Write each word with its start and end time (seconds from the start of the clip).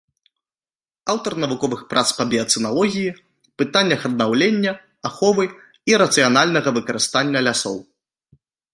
Аўтар 1.13 1.33
навуковых 1.43 1.83
прац 1.91 2.05
па 2.21 2.27
біяцэналогіі, 2.31 3.13
пытаннях 3.63 4.01
аднаўлення, 4.11 4.71
аховы 5.13 5.45
і 5.93 6.03
рацыянальнага 6.07 6.69
выкарыстання 6.79 7.39
лясоў. 7.51 7.77